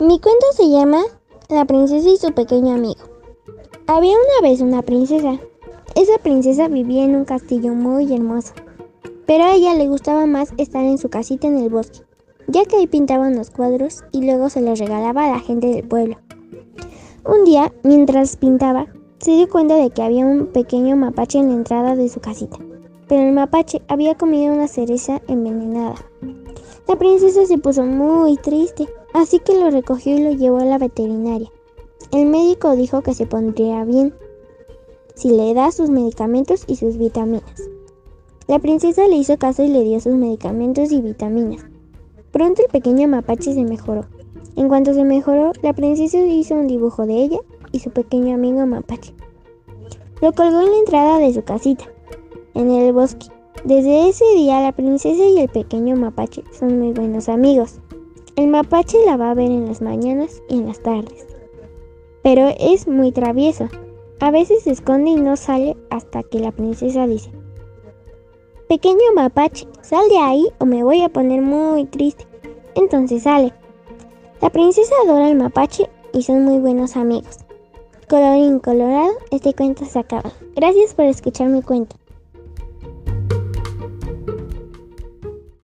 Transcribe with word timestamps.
Mi 0.00 0.20
cuento 0.20 0.46
se 0.52 0.70
llama 0.70 1.02
La 1.48 1.64
princesa 1.64 2.08
y 2.08 2.16
su 2.18 2.32
pequeño 2.32 2.72
amigo. 2.72 3.00
Había 3.88 4.12
una 4.12 4.48
vez 4.48 4.60
una 4.60 4.80
princesa. 4.82 5.40
Esa 5.96 6.18
princesa 6.18 6.68
vivía 6.68 7.04
en 7.04 7.16
un 7.16 7.24
castillo 7.24 7.74
muy 7.74 8.14
hermoso, 8.14 8.52
pero 9.26 9.42
a 9.42 9.54
ella 9.54 9.74
le 9.74 9.88
gustaba 9.88 10.26
más 10.26 10.52
estar 10.56 10.84
en 10.84 10.98
su 10.98 11.08
casita 11.08 11.48
en 11.48 11.58
el 11.58 11.68
bosque, 11.68 11.98
ya 12.46 12.64
que 12.64 12.76
ahí 12.76 12.86
pintaban 12.86 13.34
los 13.34 13.50
cuadros 13.50 14.04
y 14.12 14.24
luego 14.24 14.50
se 14.50 14.60
los 14.60 14.78
regalaba 14.78 15.24
a 15.24 15.32
la 15.32 15.40
gente 15.40 15.66
del 15.66 15.88
pueblo. 15.88 16.16
Un 17.26 17.44
día, 17.44 17.72
mientras 17.82 18.36
pintaba, 18.36 18.86
se 19.18 19.32
dio 19.32 19.48
cuenta 19.48 19.74
de 19.74 19.90
que 19.90 20.02
había 20.02 20.24
un 20.24 20.46
pequeño 20.46 20.94
mapache 20.94 21.40
en 21.40 21.48
la 21.48 21.54
entrada 21.54 21.96
de 21.96 22.08
su 22.08 22.20
casita, 22.20 22.58
pero 23.08 23.22
el 23.22 23.32
mapache 23.32 23.82
había 23.88 24.14
comido 24.14 24.54
una 24.54 24.68
cereza 24.68 25.20
envenenada. 25.26 25.96
La 26.86 26.96
princesa 26.96 27.46
se 27.46 27.58
puso 27.58 27.82
muy 27.82 28.36
triste 28.36 28.86
así 29.18 29.40
que 29.40 29.58
lo 29.58 29.70
recogió 29.70 30.16
y 30.16 30.22
lo 30.22 30.32
llevó 30.32 30.58
a 30.58 30.64
la 30.64 30.78
veterinaria. 30.78 31.50
El 32.12 32.26
médico 32.26 32.76
dijo 32.76 33.02
que 33.02 33.14
se 33.14 33.26
pondría 33.26 33.84
bien 33.84 34.14
si 35.14 35.30
le 35.30 35.52
da 35.52 35.72
sus 35.72 35.90
medicamentos 35.90 36.64
y 36.66 36.76
sus 36.76 36.96
vitaminas. 36.96 37.68
La 38.46 38.60
princesa 38.60 39.06
le 39.08 39.16
hizo 39.16 39.36
caso 39.36 39.62
y 39.64 39.68
le 39.68 39.82
dio 39.82 40.00
sus 40.00 40.14
medicamentos 40.14 40.92
y 40.92 41.02
vitaminas. 41.02 41.64
Pronto 42.30 42.62
el 42.62 42.68
pequeño 42.68 43.08
mapache 43.08 43.52
se 43.52 43.64
mejoró. 43.64 44.06
En 44.56 44.68
cuanto 44.68 44.94
se 44.94 45.04
mejoró, 45.04 45.52
la 45.62 45.72
princesa 45.72 46.18
hizo 46.18 46.54
un 46.54 46.66
dibujo 46.66 47.04
de 47.04 47.14
ella 47.14 47.38
y 47.72 47.80
su 47.80 47.90
pequeño 47.90 48.34
amigo 48.34 48.64
mapache. 48.66 49.12
Lo 50.22 50.32
colgó 50.32 50.60
en 50.60 50.70
la 50.70 50.78
entrada 50.78 51.18
de 51.18 51.34
su 51.34 51.42
casita, 51.42 51.84
en 52.54 52.70
el 52.70 52.92
bosque. 52.92 53.26
Desde 53.64 54.08
ese 54.08 54.24
día 54.36 54.62
la 54.62 54.72
princesa 54.72 55.24
y 55.24 55.40
el 55.40 55.48
pequeño 55.48 55.96
mapache 55.96 56.44
son 56.56 56.78
muy 56.78 56.92
buenos 56.92 57.28
amigos. 57.28 57.80
El 58.38 58.46
mapache 58.46 59.04
la 59.04 59.16
va 59.16 59.32
a 59.32 59.34
ver 59.34 59.50
en 59.50 59.66
las 59.66 59.82
mañanas 59.82 60.44
y 60.48 60.58
en 60.58 60.68
las 60.68 60.80
tardes. 60.80 61.26
Pero 62.22 62.46
es 62.60 62.86
muy 62.86 63.10
travieso. 63.10 63.68
A 64.20 64.30
veces 64.30 64.62
se 64.62 64.70
esconde 64.70 65.10
y 65.10 65.16
no 65.16 65.36
sale 65.36 65.76
hasta 65.90 66.22
que 66.22 66.38
la 66.38 66.52
princesa 66.52 67.08
dice, 67.08 67.32
Pequeño 68.68 69.00
mapache, 69.16 69.66
sal 69.82 70.08
de 70.08 70.18
ahí 70.18 70.46
o 70.60 70.66
me 70.66 70.84
voy 70.84 71.02
a 71.02 71.08
poner 71.08 71.42
muy 71.42 71.86
triste. 71.86 72.28
Entonces 72.76 73.24
sale. 73.24 73.52
La 74.40 74.50
princesa 74.50 74.94
adora 75.04 75.26
al 75.26 75.34
mapache 75.34 75.90
y 76.12 76.22
son 76.22 76.44
muy 76.44 76.60
buenos 76.60 76.96
amigos. 76.96 77.38
Colorín 78.08 78.60
colorado, 78.60 79.14
este 79.32 79.52
cuento 79.52 79.84
se 79.84 79.98
acaba. 79.98 80.30
Gracias 80.54 80.94
por 80.94 81.06
escuchar 81.06 81.48
mi 81.48 81.62
cuento. 81.62 81.96